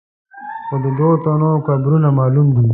خو 0.65 0.75
د 0.83 0.85
دوو 0.97 1.11
تنو 1.23 1.49
قبرونه 1.67 2.09
معلوم 2.17 2.47
دي. 2.55 2.65